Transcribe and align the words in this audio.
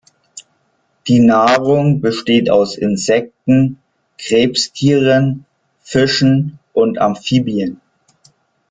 Die 1.07 1.19
Nahrung 1.19 2.01
besteht 2.01 2.49
aus 2.49 2.75
Insekten, 2.75 3.77
Krebstieren, 4.17 5.45
Fischen 5.81 6.57
und 6.73 6.97
Amphibien. 6.97 7.79